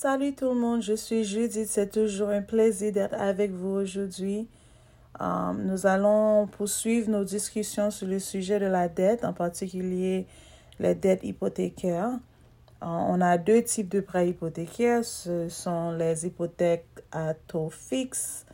Salut 0.00 0.32
tout 0.32 0.50
le 0.50 0.54
monde, 0.54 0.80
je 0.80 0.92
suis 0.92 1.24
Judith. 1.24 1.66
C'est 1.66 1.90
toujours 1.90 2.28
un 2.28 2.40
plaisir 2.40 2.92
d'être 2.92 3.20
avec 3.20 3.50
vous 3.50 3.70
aujourd'hui. 3.70 4.46
Euh, 5.20 5.52
nous 5.54 5.86
allons 5.86 6.46
poursuivre 6.46 7.10
nos 7.10 7.24
discussions 7.24 7.90
sur 7.90 8.06
le 8.06 8.20
sujet 8.20 8.60
de 8.60 8.66
la 8.66 8.88
dette, 8.88 9.24
en 9.24 9.32
particulier 9.32 10.28
les 10.78 10.94
dettes 10.94 11.24
hypothécaires. 11.24 12.12
Euh, 12.80 12.86
on 12.86 13.20
a 13.20 13.38
deux 13.38 13.60
types 13.64 13.88
de 13.88 13.98
prêts 13.98 14.28
hypothécaires. 14.28 15.04
Ce 15.04 15.48
sont 15.48 15.90
les 15.90 16.26
hypothèques 16.26 16.86
à 17.10 17.34
taux 17.34 17.68
fixe 17.68 18.46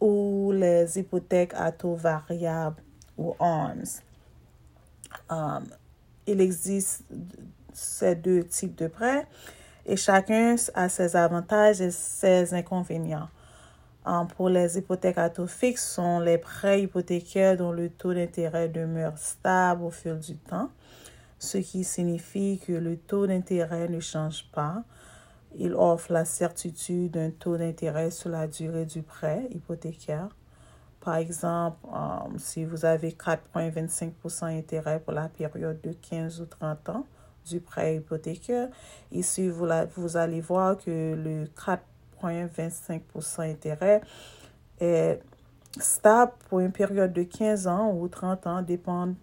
ou 0.00 0.52
les 0.52 1.00
hypothèques 1.00 1.54
à 1.56 1.72
taux 1.72 1.96
variable 1.96 2.80
ou 3.18 3.34
ARMS. 3.40 4.04
Euh, 5.32 5.58
il 6.28 6.40
existe 6.40 7.02
ces 7.72 8.14
deux 8.14 8.44
types 8.44 8.76
de 8.76 8.86
prêts 8.86 9.26
et 9.86 9.96
chacun 9.96 10.56
a 10.74 10.88
ses 10.88 11.16
avantages 11.16 11.80
et 11.80 11.90
ses 11.90 12.52
inconvénients. 12.52 13.28
Pour 14.36 14.48
les 14.48 14.78
hypothèques 14.78 15.18
à 15.18 15.30
taux 15.30 15.46
fixe, 15.46 15.94
sont 15.94 16.20
les 16.20 16.38
prêts 16.38 16.82
hypothécaires 16.82 17.56
dont 17.56 17.72
le 17.72 17.90
taux 17.90 18.14
d'intérêt 18.14 18.68
demeure 18.68 19.18
stable 19.18 19.82
au 19.82 19.90
fil 19.90 20.18
du 20.18 20.36
temps, 20.36 20.70
ce 21.38 21.58
qui 21.58 21.82
signifie 21.82 22.60
que 22.64 22.72
le 22.72 22.96
taux 22.96 23.26
d'intérêt 23.26 23.88
ne 23.88 23.98
change 23.98 24.48
pas. 24.52 24.82
Il 25.56 25.74
offre 25.74 26.12
la 26.12 26.24
certitude 26.24 27.12
d'un 27.12 27.30
taux 27.30 27.56
d'intérêt 27.56 28.10
sur 28.10 28.30
la 28.30 28.46
durée 28.46 28.84
du 28.84 29.02
prêt 29.02 29.48
hypothécaire. 29.50 30.28
Par 31.00 31.16
exemple, 31.16 31.78
um, 31.92 32.38
si 32.38 32.64
vous 32.64 32.84
avez 32.84 33.12
4,25% 33.12 34.54
d'intérêt 34.54 35.00
pour 35.00 35.12
la 35.12 35.28
période 35.28 35.80
de 35.80 35.92
15 35.92 36.40
ou 36.40 36.46
30 36.46 36.88
ans, 36.90 37.06
du 37.46 37.60
prêt 37.60 37.96
hypothécaire. 37.96 38.68
Ici, 39.12 39.48
vous, 39.48 39.66
vous 39.96 40.16
allez 40.16 40.40
voir 40.40 40.76
que 40.76 41.14
le 41.14 41.46
4,25% 41.46 43.50
intérêt 43.50 44.00
est 44.80 45.20
stable 45.78 46.32
pour 46.48 46.60
une 46.60 46.72
période 46.72 47.12
de 47.12 47.22
15 47.22 47.66
ans 47.66 47.92
ou 47.92 48.08
30 48.08 48.46
ans, 48.46 48.62
dépend 48.62 49.14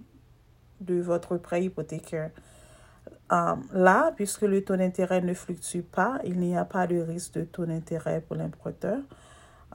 de 0.81 1.01
votre 1.01 1.37
prêt 1.37 1.63
hypothécaire. 1.63 2.31
Um, 3.31 3.63
là, 3.71 4.11
puisque 4.15 4.41
le 4.41 4.63
taux 4.63 4.75
d'intérêt 4.75 5.21
ne 5.21 5.33
fluctue 5.33 5.81
pas, 5.81 6.19
il 6.23 6.39
n'y 6.39 6.57
a 6.57 6.65
pas 6.65 6.87
de 6.87 6.99
risque 6.99 7.33
de 7.33 7.45
taux 7.45 7.65
d'intérêt 7.65 8.21
pour 8.21 8.35
l'emprunteur. 8.35 8.99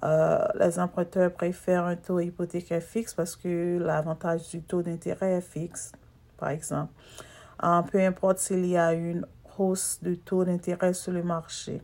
Euh, 0.04 0.46
les 0.60 0.78
emprunteurs 0.78 1.32
préfèrent 1.32 1.84
un 1.84 1.96
taux 1.96 2.20
hypothécaire 2.20 2.82
fixe 2.82 3.14
parce 3.14 3.34
que 3.34 3.78
l'avantage 3.78 4.48
du 4.50 4.62
taux 4.62 4.82
d'intérêt 4.82 5.32
est 5.32 5.41
fixe, 5.41 5.91
par 6.36 6.50
exemple 6.50 6.92
peu 7.90 8.00
importe 8.00 8.38
s'il 8.38 8.66
y 8.66 8.76
a 8.76 8.92
une 8.92 9.26
hausse 9.58 9.98
de 10.02 10.14
taux 10.14 10.44
d'intérêt 10.44 10.94
sur 10.94 11.12
le 11.12 11.22
marché. 11.22 11.82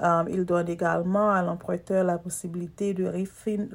Um, 0.00 0.28
il 0.28 0.44
donne 0.44 0.68
également 0.68 1.30
à 1.30 1.42
l'emprunteur 1.42 2.04
la 2.04 2.18
possibilité 2.18 2.94
de 2.94 3.06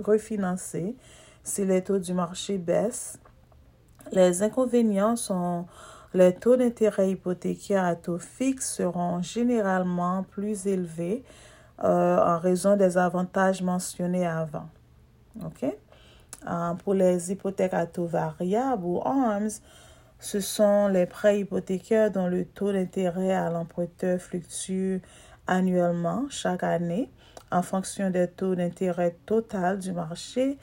refinancer 0.01 0.95
si 1.43 1.65
les 1.65 1.83
taux 1.83 1.99
du 1.99 2.13
marché 2.13 2.57
baissent. 2.57 3.19
Les 4.11 4.41
inconvénients 4.41 5.17
sont 5.17 5.65
les 6.13 6.33
taux 6.33 6.55
d'intérêt 6.55 7.11
hypothécaires 7.11 7.83
à 7.83 7.95
taux 7.95 8.19
fixe 8.19 8.75
seront 8.75 9.21
généralement 9.21 10.23
plus 10.23 10.67
élevés 10.67 11.23
euh, 11.83 12.17
en 12.19 12.37
raison 12.37 12.77
des 12.77 12.97
avantages 12.97 13.61
mentionnés 13.61 14.27
avant. 14.27 14.69
OK? 15.43 15.65
Um, 16.45 16.77
pour 16.77 16.93
les 16.93 17.31
hypothèques 17.31 17.73
à 17.73 17.85
taux 17.85 18.05
variable 18.05 18.83
ou 18.85 19.01
ARMS, 19.03 19.61
ce 20.23 20.39
sont 20.39 20.87
les 20.87 21.05
prêts 21.05 21.41
hypothécaires 21.41 22.09
dont 22.09 22.27
le 22.27 22.45
taux 22.45 22.71
d'intérêt 22.71 23.33
à 23.33 23.49
l'emprunteur 23.49 24.21
fluctue 24.21 25.01
annuellement 25.47 26.23
chaque 26.29 26.63
année 26.63 27.11
en 27.51 27.61
fonction 27.61 28.09
des 28.09 28.29
taux 28.29 28.55
d'intérêt 28.55 29.17
total 29.25 29.79
du 29.79 29.91
marché. 29.91 30.57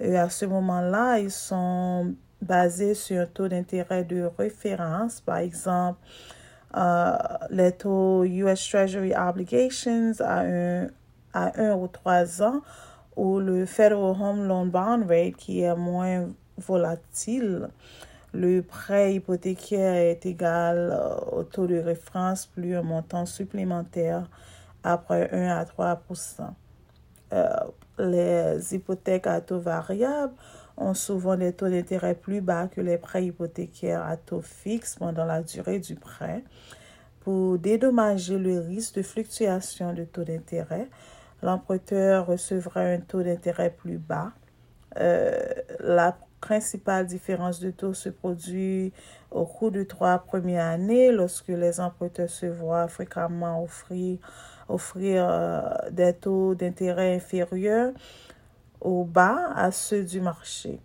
Et 0.00 0.16
à 0.16 0.30
ce 0.30 0.46
moment-là, 0.46 1.18
ils 1.18 1.30
sont 1.30 2.14
basés 2.40 2.94
sur 2.94 3.20
un 3.20 3.26
taux 3.26 3.48
d'intérêt 3.48 4.02
de 4.04 4.30
référence, 4.38 5.20
par 5.20 5.36
exemple, 5.36 5.98
euh, 6.74 7.12
les 7.50 7.72
taux 7.72 8.24
US 8.24 8.66
Treasury 8.66 9.12
Obligations 9.14 10.12
à 10.20 10.40
un, 10.40 10.86
à 11.34 11.60
un 11.60 11.74
ou 11.74 11.86
trois 11.86 12.42
ans 12.42 12.62
ou 13.16 13.40
le 13.40 13.66
Federal 13.66 14.16
Home 14.18 14.48
Loan 14.48 14.66
Bond 14.68 15.04
Rate 15.06 15.36
qui 15.36 15.60
est 15.60 15.76
moins 15.76 16.30
volatile 16.56 17.68
le 18.32 18.62
prêt 18.62 19.14
hypothécaire 19.14 19.94
est 19.94 20.24
égal 20.24 20.90
euh, 20.92 21.16
au 21.32 21.42
taux 21.42 21.66
de 21.66 21.78
référence 21.78 22.46
plus 22.46 22.74
un 22.74 22.82
montant 22.82 23.26
supplémentaire 23.26 24.28
après 24.82 25.30
1 25.32 25.48
à 25.48 25.64
3% 25.64 25.96
euh, 27.32 27.48
Les 27.98 28.74
hypothèques 28.74 29.26
à 29.26 29.40
taux 29.40 29.60
variable 29.60 30.32
ont 30.78 30.94
souvent 30.94 31.36
des 31.36 31.52
taux 31.52 31.68
d'intérêt 31.68 32.14
plus 32.14 32.40
bas 32.40 32.68
que 32.68 32.80
les 32.80 32.96
prêts 32.96 33.26
hypothécaires 33.26 34.02
à 34.02 34.16
taux 34.16 34.40
fixe 34.40 34.96
pendant 34.96 35.26
la 35.26 35.42
durée 35.42 35.78
du 35.78 35.94
prêt. 35.94 36.42
Pour 37.20 37.58
dédommager 37.58 38.38
le 38.38 38.58
risque 38.60 38.96
de 38.96 39.02
fluctuation 39.02 39.92
de 39.92 40.04
taux 40.04 40.24
d'intérêt, 40.24 40.88
l'emprunteur 41.42 42.26
recevra 42.26 42.80
un 42.80 42.98
taux 42.98 43.22
d'intérêt 43.22 43.70
plus 43.70 43.98
bas. 43.98 44.32
Euh, 44.98 45.38
la 45.80 46.16
principale 46.42 47.06
différence 47.06 47.60
de 47.60 47.70
taux 47.70 47.94
se 47.94 48.10
produit 48.10 48.92
au 49.30 49.46
cours 49.46 49.70
de 49.70 49.84
trois 49.84 50.18
premières 50.18 50.66
années 50.66 51.10
lorsque 51.10 51.48
les 51.48 51.80
emprunteurs 51.80 52.28
se 52.28 52.46
voient 52.46 52.88
fréquemment 52.88 53.62
offrir, 53.62 54.18
offrir 54.68 55.24
euh, 55.26 55.60
des 55.90 56.12
taux 56.12 56.54
d'intérêt 56.54 57.14
inférieurs 57.14 57.92
au 58.80 59.04
bas 59.04 59.52
à 59.54 59.70
ceux 59.70 60.04
du 60.04 60.20
marché. 60.20 60.80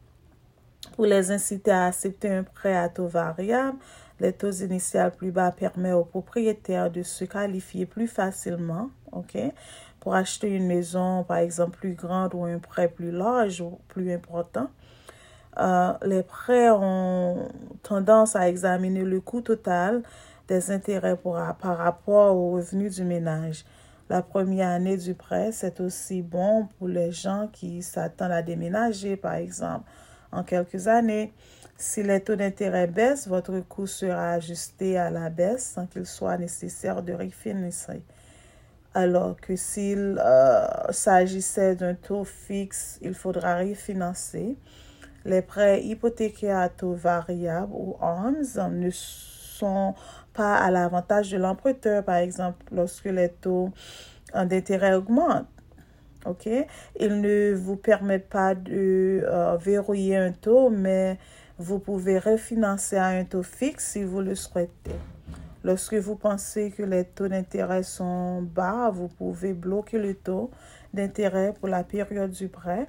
Pour 0.96 1.06
les 1.06 1.32
inciter 1.32 1.72
à 1.72 1.86
accepter 1.88 2.30
un 2.30 2.44
prêt 2.44 2.76
à 2.76 2.88
taux 2.88 3.08
variable, 3.08 3.80
les 4.20 4.34
taux 4.34 4.52
initiaux 4.52 5.12
plus 5.16 5.32
bas 5.32 5.52
permettent 5.52 5.94
aux 5.94 6.06
propriétaires 6.06 6.92
de 6.92 7.04
se 7.04 7.26
qualifier 7.26 7.86
plus 7.86 8.08
facilement, 8.08 8.90
OK, 9.12 9.38
pour 10.00 10.14
acheter 10.14 10.50
une 10.50 10.68
maison, 10.68 11.24
par 11.24 11.38
exemple, 11.38 11.78
plus 11.80 11.94
grande 11.94 12.34
ou 12.36 12.46
un 12.46 12.60
prêt 12.60 12.88
plus 12.88 13.12
large 13.12 13.62
ou 13.62 13.80
plus 13.88 14.14
important. 14.14 14.70
Euh, 15.60 15.94
les 16.06 16.24
prêts 16.24 16.70
ont 16.70 17.50
tendance 17.84 18.36
à 18.36 18.48
examiner 18.48 19.04
le 19.04 19.20
coût 19.22 19.42
total 19.42 20.04
des 20.48 20.72
intérêts 20.72 21.18
par 21.18 21.78
rapport 21.78 22.36
aux 22.36 22.52
revenus 22.52 22.96
du 22.96 23.04
ménage. 23.04 23.66
La 24.10 24.22
première 24.22 24.70
année 24.70 24.96
du 24.96 25.14
prêt, 25.14 25.52
c'est 25.52 25.82
aussi 25.82 26.22
bon 26.22 26.68
pour 26.78 26.88
les 26.88 27.12
gens 27.12 27.50
qui 27.52 27.82
s'attendent 27.82 28.32
à 28.32 28.42
déménager, 28.42 29.18
par 29.18 29.34
exemple. 29.34 29.90
En 30.32 30.44
quelques 30.44 30.88
années, 30.88 31.34
si 31.78 32.04
les 32.04 32.22
taux 32.22 32.36
d'intérêt 32.36 32.88
baissent, 32.88 33.28
votre 33.28 33.60
coût 33.60 33.88
sera 33.88 34.32
ajusté 34.32 34.98
à 34.98 35.10
la 35.10 35.30
baisse 35.30 35.74
sans 35.76 35.88
qu'il 35.88 36.06
soit 36.06 36.38
nécessaire 36.38 37.04
de 37.04 37.14
refinancer. 37.14 38.02
Alors 38.94 39.36
que 39.40 39.56
s'il 39.56 40.18
euh, 40.20 40.68
s'agissait 40.92 41.76
d'un 41.76 41.94
taux 41.94 42.24
fixe, 42.24 42.98
il 43.02 43.14
faudra 43.14 43.58
refinancer. 43.58 44.58
Les 45.28 45.42
prêts 45.42 45.84
hypothécaires 45.84 46.58
à 46.58 46.70
taux 46.70 46.94
variable 46.94 47.74
ou 47.74 47.98
ARMS 48.00 48.72
ne 48.72 48.90
sont 48.90 49.94
pas 50.34 50.56
à 50.56 50.72
l'avantage 50.72 51.32
de 51.32 51.38
l'emprunteur, 51.38 52.04
par 52.04 52.16
exemple, 52.16 52.66
lorsque 52.72 53.06
les 53.06 53.30
taux 53.30 53.70
d'intérêt 54.34 54.94
augmentent. 54.94 55.48
Ils 57.00 57.22
ne 57.22 57.54
vous 57.54 57.76
permettent 57.76 58.30
pas 58.30 58.56
de 58.56 59.22
euh, 59.24 59.58
verrouiller 59.58 60.18
un 60.18 60.32
taux, 60.32 60.70
mais 60.70 61.18
vous 61.58 61.80
pouvez 61.80 62.20
refinancer 62.20 62.96
à 62.98 63.08
un 63.08 63.26
taux 63.26 63.44
fixe 63.44 63.92
si 63.92 64.04
vous 64.04 64.22
le 64.22 64.34
souhaitez. 64.36 64.96
Lorsque 65.64 65.96
vous 65.96 66.16
pensez 66.16 66.72
que 66.72 66.84
les 66.84 67.04
taux 67.04 67.28
d'intérêt 67.28 67.84
sont 67.84 68.42
bas, 68.42 68.90
vous 68.94 69.10
pouvez 69.10 69.54
bloquer 69.54 69.98
le 69.98 70.14
taux 70.16 70.52
d'intérêt 70.94 71.54
pour 71.60 71.68
la 71.68 71.84
période 71.84 72.32
du 72.32 72.48
prêt. 72.48 72.88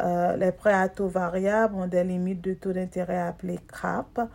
Euh, 0.00 0.36
les 0.36 0.52
prêts 0.52 0.72
à 0.72 0.88
taux 0.88 1.08
variable 1.08 1.74
ont 1.76 1.86
des 1.86 2.04
limites 2.04 2.40
de 2.40 2.54
taux 2.54 2.72
d'intérêt 2.72 3.20
appelées 3.20 3.60
CAP. 3.80 4.28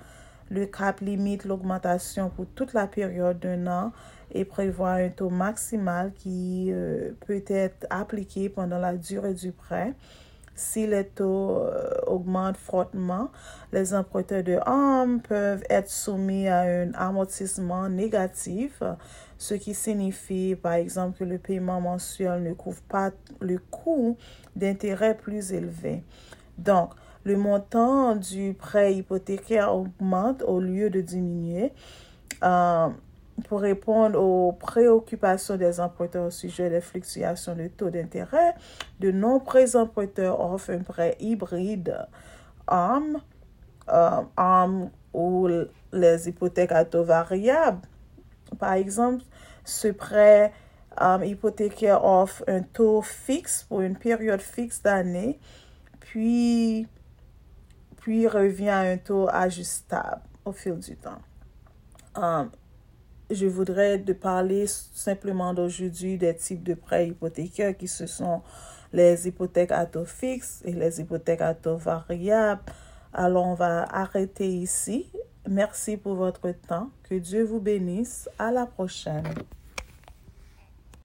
Le 0.50 0.66
CAP 0.66 1.02
limite 1.02 1.46
l'augmentation 1.46 2.30
pour 2.30 2.46
toute 2.56 2.74
la 2.74 2.88
période 2.88 3.40
d'un 3.40 3.68
an 3.68 3.92
et 4.32 4.46
prévoit 4.46 4.92
un 4.92 5.10
taux 5.10 5.30
maximal 5.30 6.12
qui 6.14 6.70
euh, 6.72 7.12
peut 7.26 7.44
être 7.48 7.86
appliqué 7.90 8.50
pendant 8.50 8.80
la 8.80 8.96
durée 8.96 9.34
du 9.34 9.52
prêt. 9.52 9.94
Si 10.60 10.86
les 10.86 11.06
taux 11.06 11.58
euh, 11.62 11.90
augmentent 12.06 12.58
fortement, 12.58 13.32
les 13.72 13.94
emprunteurs 13.94 14.44
de 14.44 14.58
âme 14.66 15.22
peuvent 15.22 15.64
être 15.70 15.90
soumis 15.90 16.50
à 16.50 16.64
un 16.64 16.94
amortissement 16.96 17.88
négatif, 17.88 18.84
ce 19.38 19.54
qui 19.54 19.74
signifie 19.74 20.58
par 20.62 20.74
exemple 20.74 21.20
que 21.20 21.24
le 21.24 21.38
paiement 21.38 21.80
mensuel 21.80 22.44
ne 22.44 22.52
couvre 22.52 22.82
pas 22.90 23.12
le 23.40 23.58
coût 23.58 24.18
d'intérêt 24.58 25.16
plus 25.16 25.54
élevé. 25.54 26.04
Donc, 26.58 26.90
le 27.24 27.38
montant 27.38 28.18
du 28.18 28.54
prêt 28.54 28.96
hypothécaire 28.96 29.74
augmente 29.74 30.44
au 30.44 30.60
lieu 30.60 30.90
de 30.90 31.00
diminuer. 31.00 31.72
Euh, 32.44 32.90
pour 33.42 33.62
répondre 33.62 34.20
aux 34.20 34.52
préoccupations 34.54 35.58
des 35.58 35.80
emprunteurs 35.80 36.28
au 36.28 36.32
sujet 36.32 36.70
des 36.70 36.82
fluctuations 36.82 37.56
de 37.56 37.68
taux 37.68 37.90
d'intérêt, 37.90 38.56
de 39.00 39.12
nombreux 39.12 39.76
emprunteurs 39.76 40.40
offrent 40.40 40.72
un 40.72 40.80
prêt 40.80 41.16
hybride 41.20 42.08
ARM, 42.68 43.22
euh, 43.92 44.86
ou 45.14 45.48
les 45.92 46.30
hypothèques 46.30 46.72
à 46.72 46.86
taux 46.86 47.04
variable. 47.04 47.82
Par 48.60 48.74
exemple, 48.74 49.24
ce 49.64 49.88
prêt 49.88 50.52
um, 51.00 51.24
hypothécaire 51.24 52.04
offre 52.04 52.44
un 52.48 52.62
taux 52.62 53.02
fixe 53.02 53.64
pour 53.64 53.82
une 53.82 53.98
période 53.98 54.42
fixe 54.42 54.82
d'année, 54.82 55.40
puis, 56.00 56.88
puis 57.98 58.28
revient 58.28 58.70
à 58.70 58.80
un 58.80 58.98
taux 58.98 59.28
ajustable 59.30 60.22
au 60.46 60.52
fil 60.52 60.78
du 60.78 60.96
temps. 60.96 61.22
Um, 62.16 62.50
je 63.30 63.46
voudrais 63.46 63.98
de 63.98 64.14
parler 64.14 64.66
simplement 64.68 65.54
d'aujourd'hui 65.54 66.18
des 66.18 66.36
types 66.36 66.64
de 66.64 66.74
prêts 66.74 67.08
hypothécaires 67.08 67.78
qui 67.78 67.88
ce 67.88 68.08
sont 68.08 68.42
les 68.92 69.28
hypothèques 69.28 69.72
à 69.72 69.86
taux 69.86 70.06
fixe 70.06 70.62
et 70.66 70.74
les 70.74 71.00
hypothèques 71.00 71.42
à 71.42 71.54
taux 71.54 71.78
variable. 71.78 72.62
Alors, 73.14 73.48
on 73.48 73.54
va 73.54 73.84
arrêter 73.84 74.48
ici. 74.48 75.12
Merci 75.48 75.98
pour 75.98 76.16
votre 76.16 76.52
temps. 76.68 76.90
Que 77.04 77.16
Dieu 77.16 77.44
vous 77.44 77.60
bénisse. 77.60 78.30
À 78.38 78.52
la 78.52 78.66
prochaine. 78.66 79.24